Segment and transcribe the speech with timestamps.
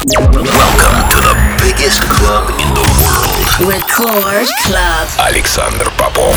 [0.00, 3.70] Welcome to the biggest club in the world.
[3.70, 5.08] Record Club.
[5.18, 6.34] Александр Попов.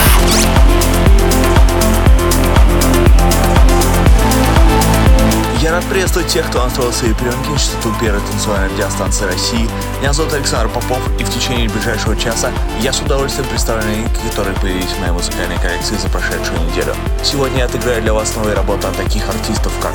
[5.61, 9.69] Я рад приветствовать тех, кто настроил свои на частоту первой танцевальной радиостанции России.
[10.01, 12.51] Меня зовут Александр Попов, и в течение ближайшего часа
[12.81, 16.93] я с удовольствием представлю новинки, которые появились в моей музыкальной коллекции за прошедшую неделю.
[17.23, 19.93] Сегодня я отыграю для вас новые работы от таких артистов, как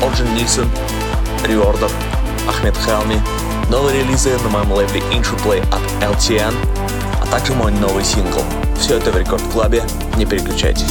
[0.00, 0.70] Оджин Нильсон,
[1.44, 1.90] Реордер,
[2.50, 3.22] Ахмед Хелми,
[3.70, 6.52] новые релизы на моем лейбле Play от LTN,
[7.22, 8.42] а также мой новый сингл.
[8.76, 9.84] Все это в Рекорд Клабе,
[10.16, 10.90] не переключайтесь.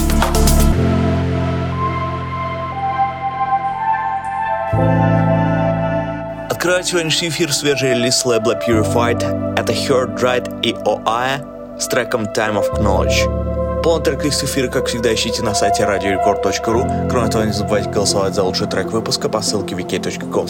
[6.50, 9.56] Открывает сегодняшний эфир свежий релиз лейбла Purified.
[9.58, 13.49] Это Heard Right и OAE с треком Time of Knowledge.
[13.84, 17.10] Полный трек-лист эфира, как всегда, ищите на сайте radiorecord.ru.
[17.10, 20.48] Кроме того, не забывайте голосовать за лучший трек выпуска по ссылке wiki.com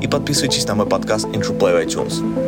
[0.00, 2.47] и подписывайтесь на мой подкаст Intro Play в iTunes.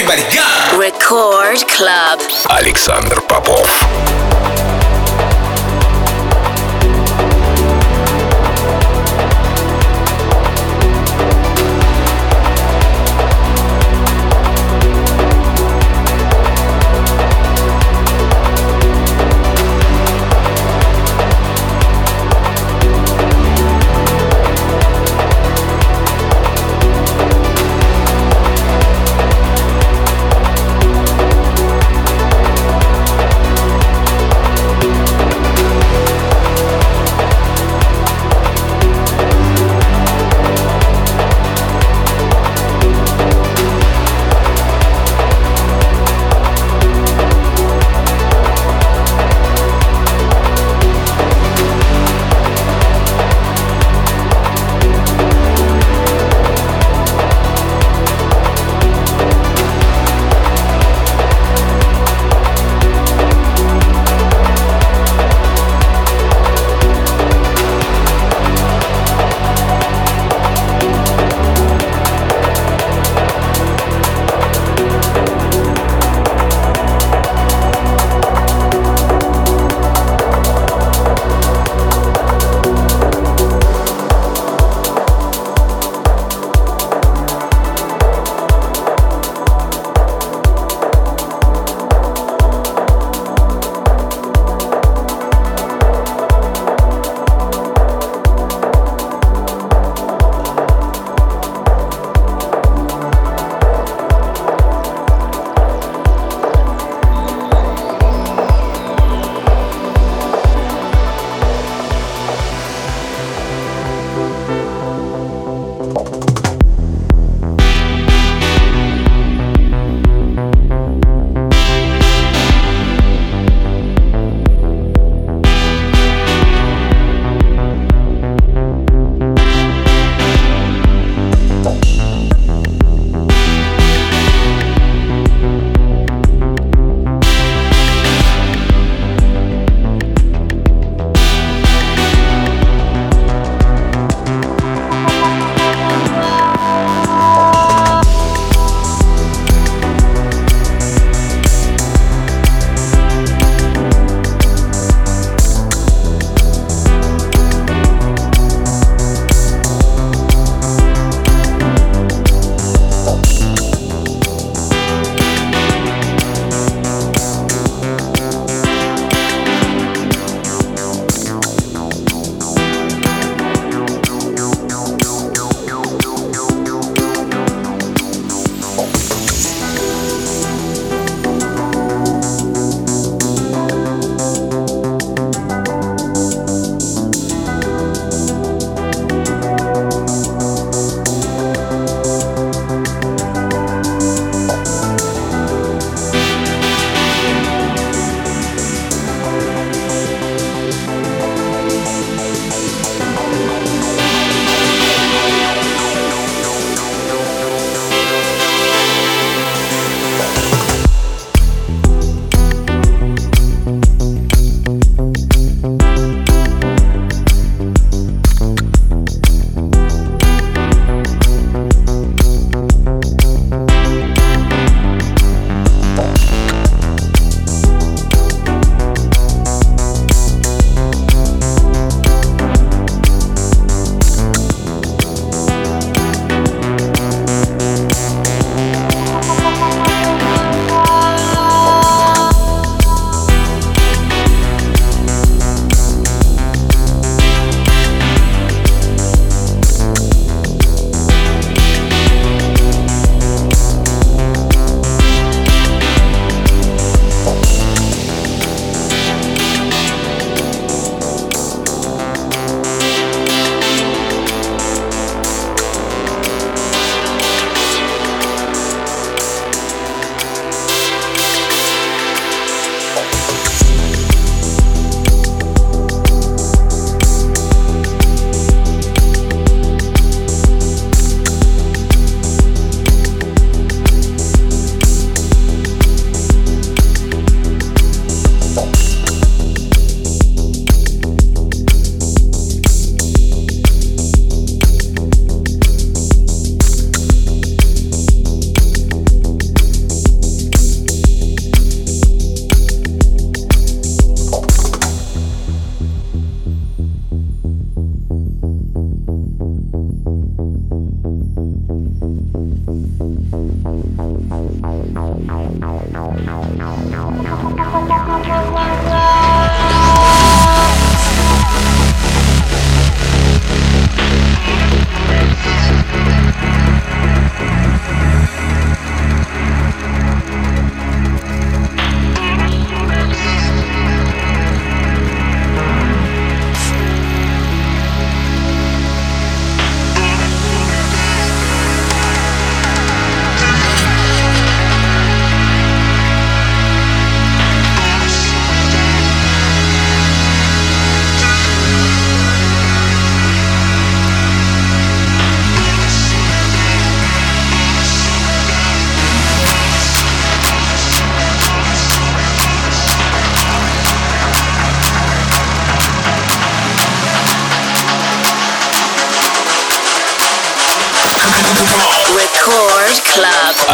[0.00, 0.78] Everybody go!
[0.78, 2.20] Record Club.
[2.48, 3.68] Александр Попов.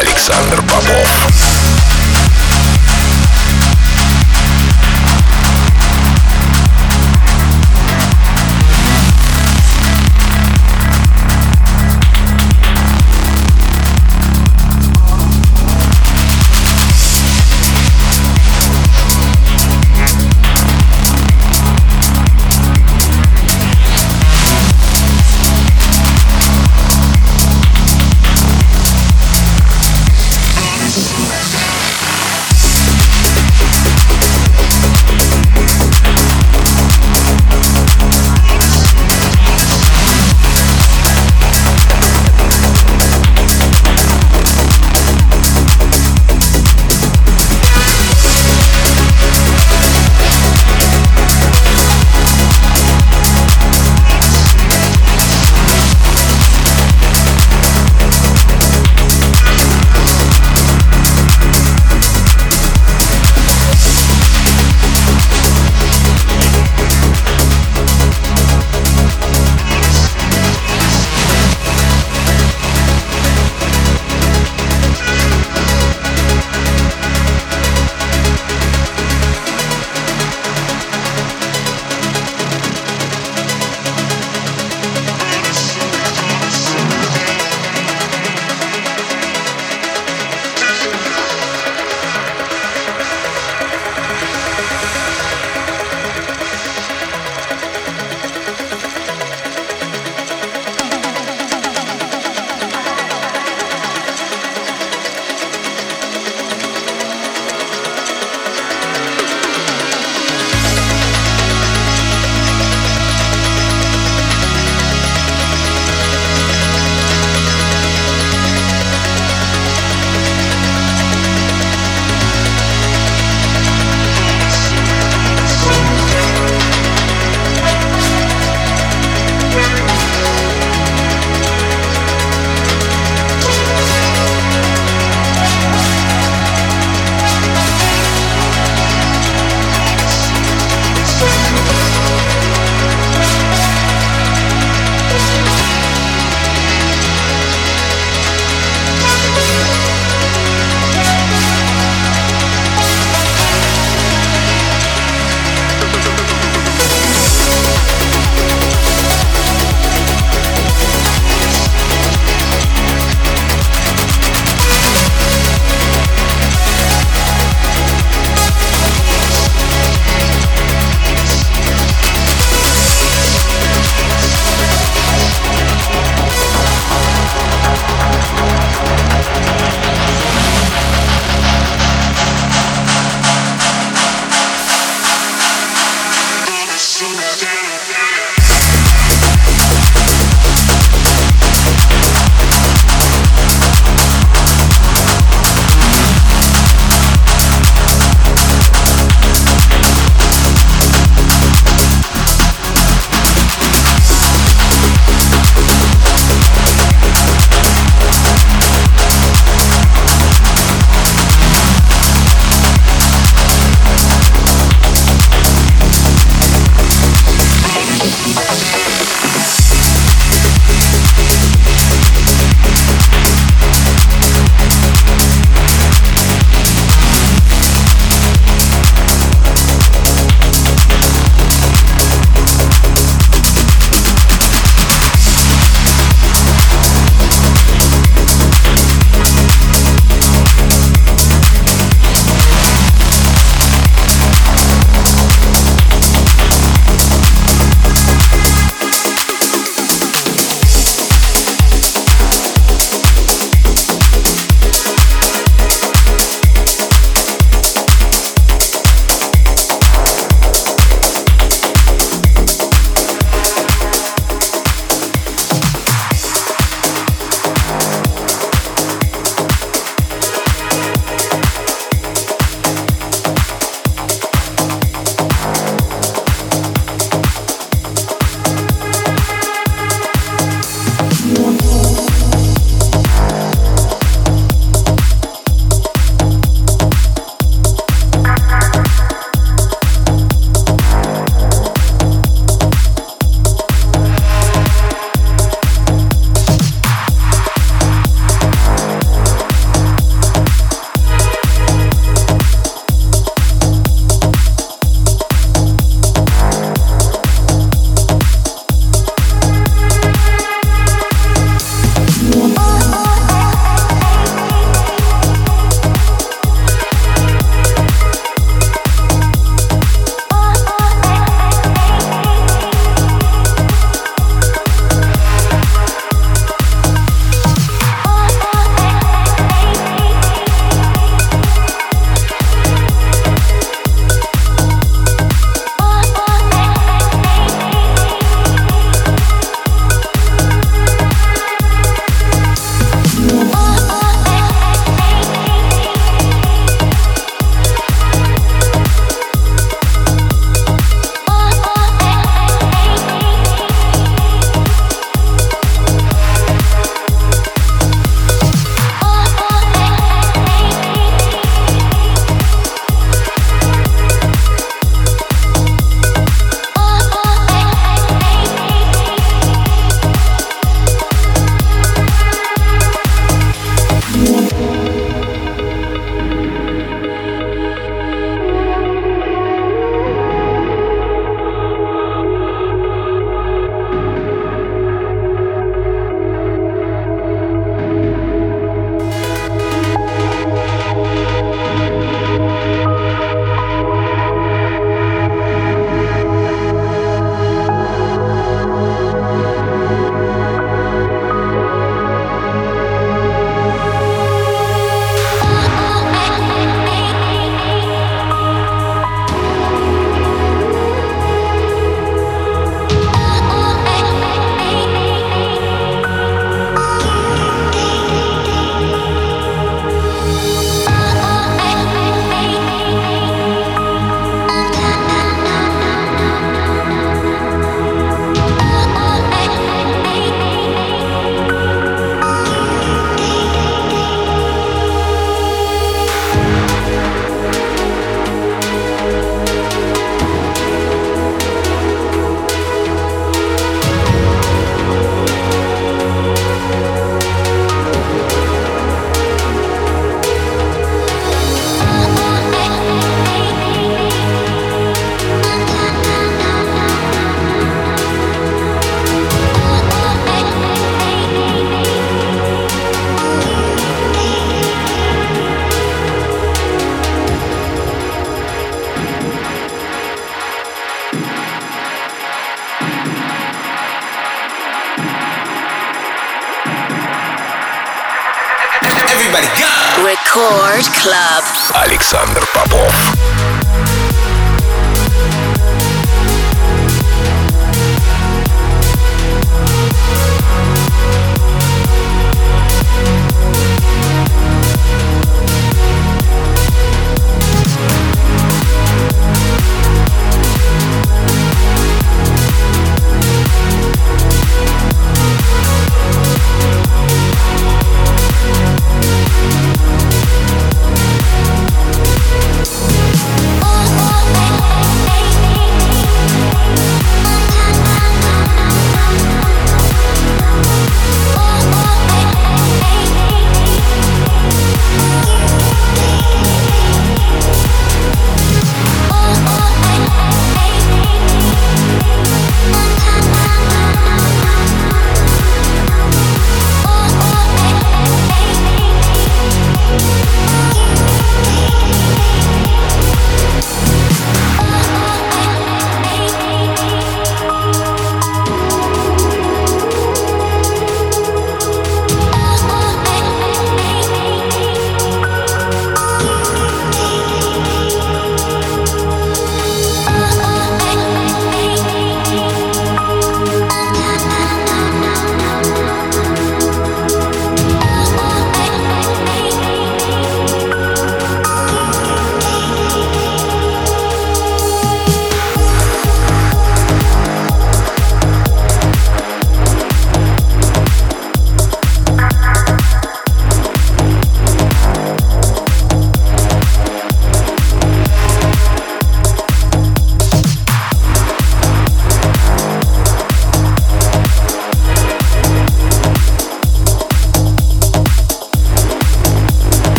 [0.00, 1.29] Александр Попов.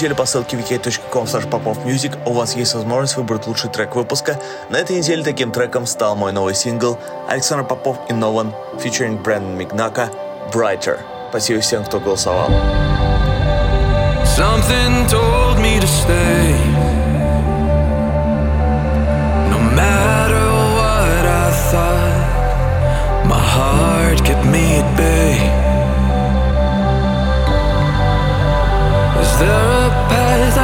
[0.00, 1.26] Неделю по ссылке wiki.com
[2.24, 4.40] у вас есть возможность выбрать лучший трек выпуска.
[4.70, 9.58] На этой неделе таким треком стал мой новый сингл Александр Попов и Нован featuring Брэндон
[9.58, 10.08] Мигнака
[10.54, 11.00] Brighter.
[11.28, 12.48] Спасибо всем, кто голосовал.
[14.24, 16.79] Something told me to stay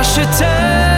[0.07, 0.96] should turn.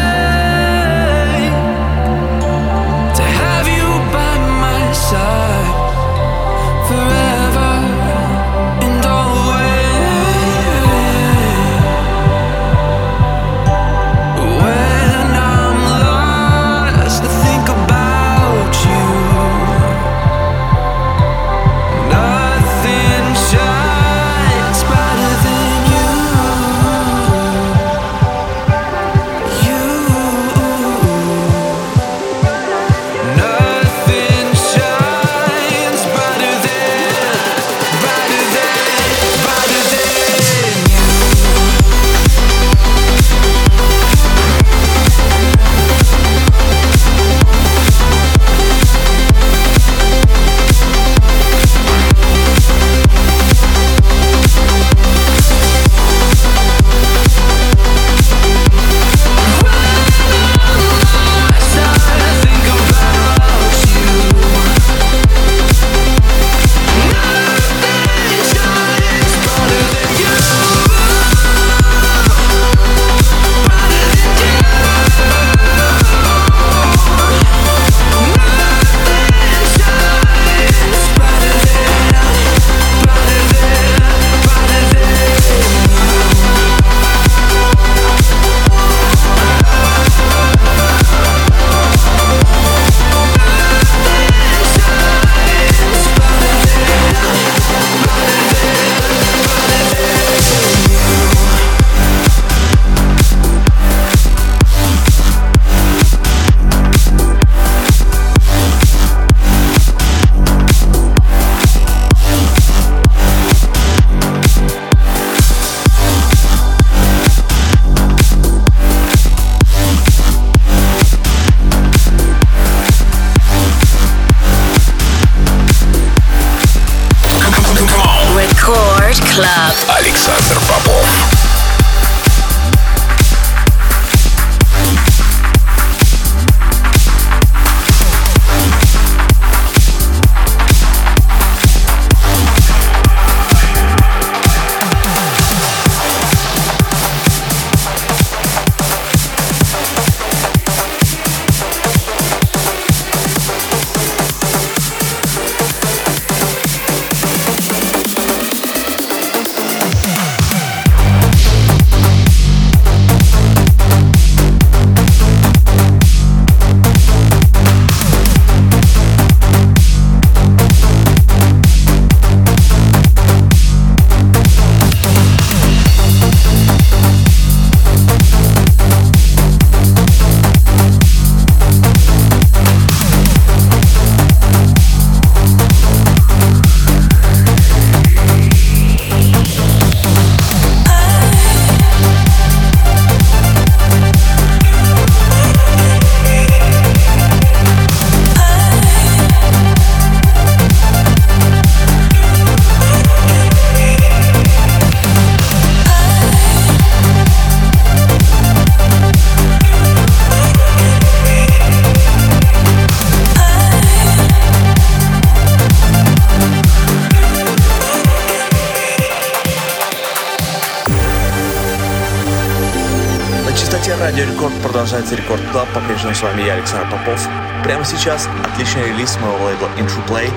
[225.99, 227.29] По-прежнему с вами я, Александр Попов.
[227.65, 230.31] Прямо сейчас отличный релиз моего лейбла Intro Play.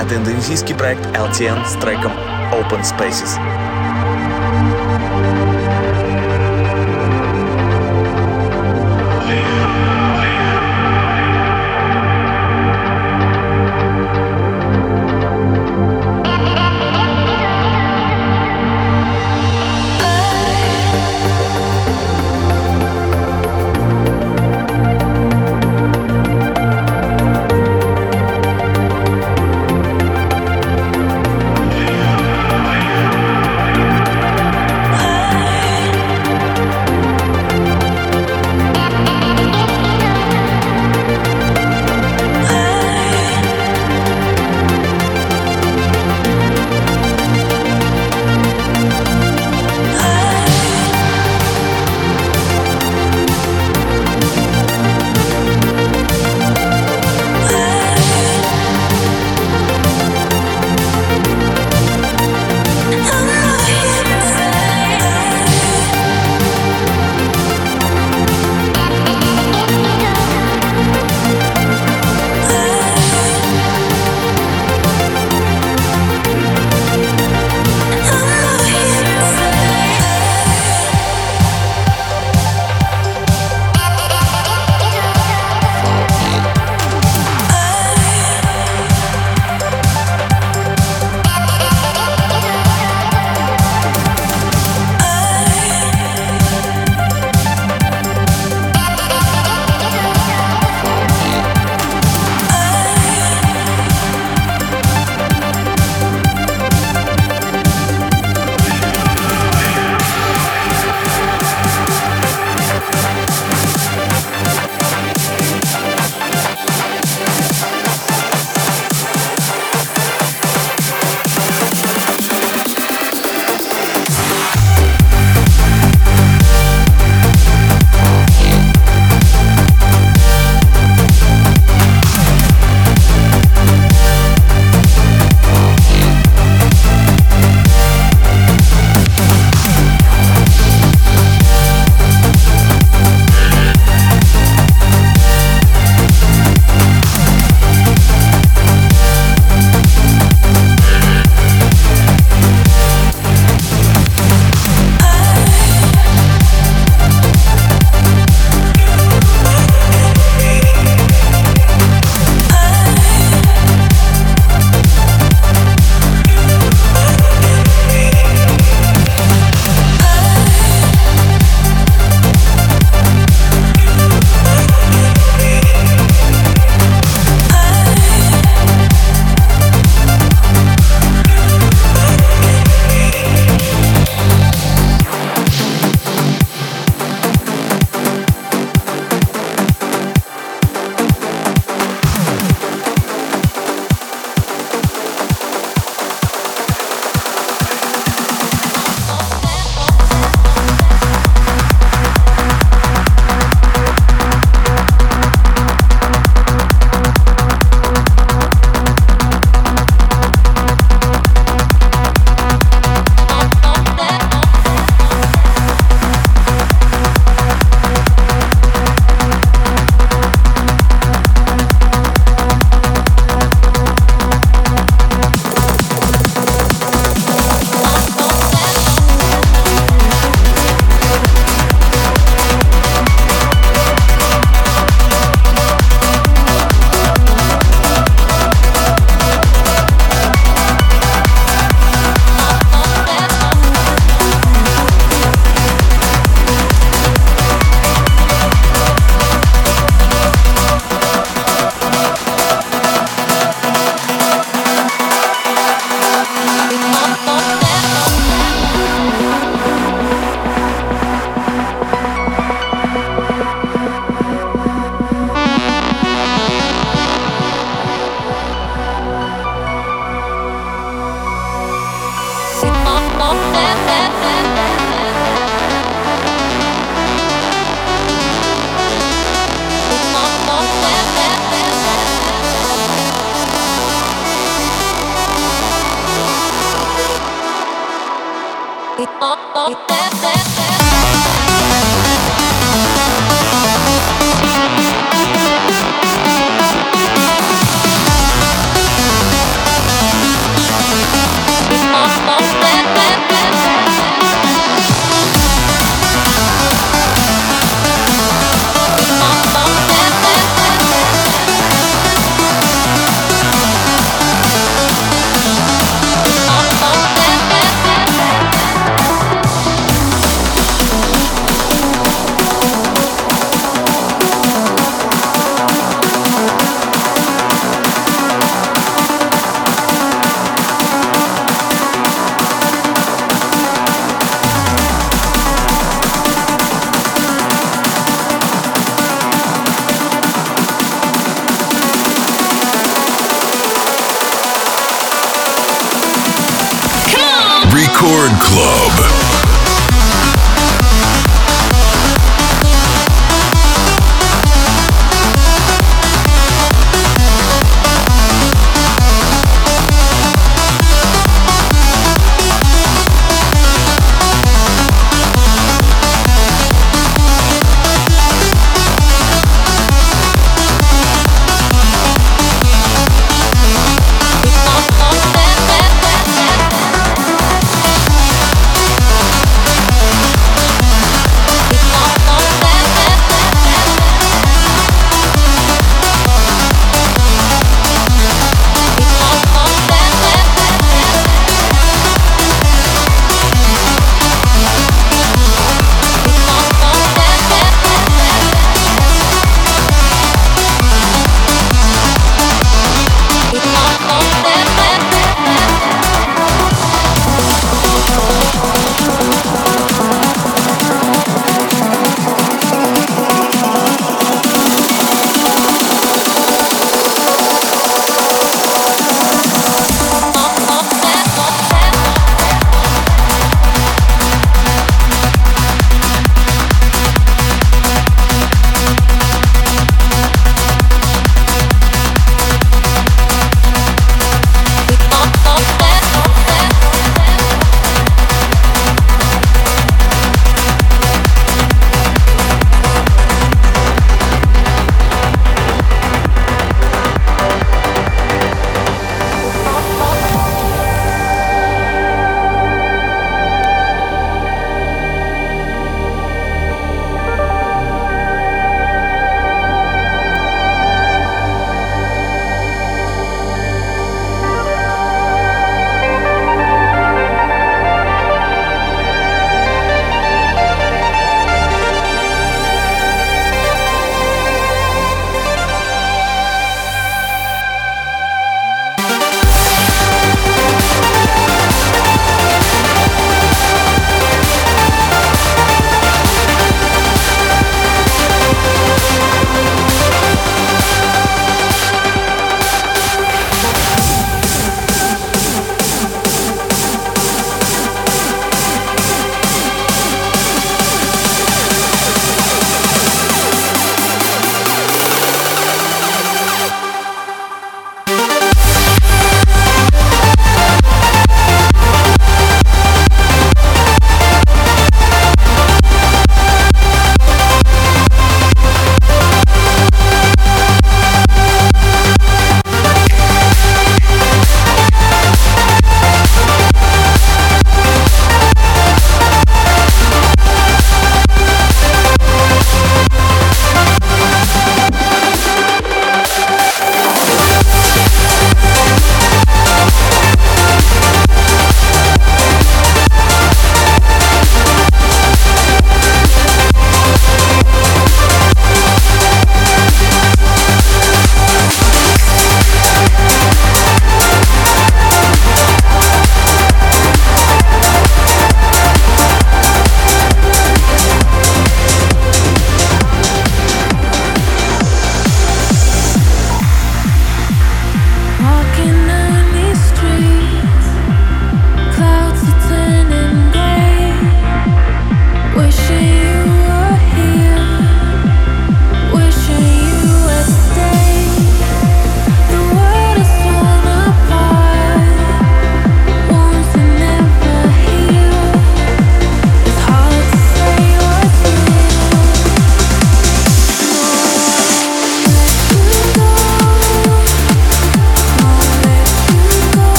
[0.00, 2.12] Это индонезийский проект LTN с треком
[2.50, 3.38] Open Spaces.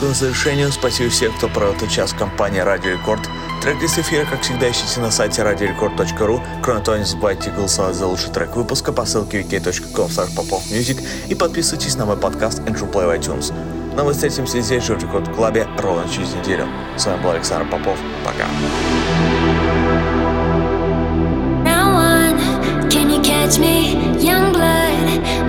[0.00, 0.24] выпуску.
[0.24, 3.20] В спасибо всем, кто провел этот час в компании Радио Рекорд.
[3.62, 6.40] Трек из эфира, как всегда, ищите на сайте radiorecord.ru.
[6.62, 11.96] Кроме того, не забывайте голосовать за лучший трек выпуска по ссылке wiki.com popofmusic и подписывайтесь
[11.96, 13.52] на мой подкаст Andrew Play в iTunes.
[13.96, 16.68] Но мы встретимся здесь же в Рекорд Клабе ровно через неделю.
[16.96, 17.98] С вами был Александр Попов.
[18.24, 18.46] Пока.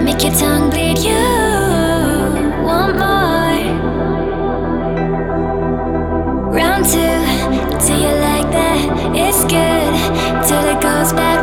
[0.04, 1.14] Make your tongue bleed you.
[2.66, 3.29] One more.
[9.22, 9.94] It's good
[10.48, 11.39] till it goes bad.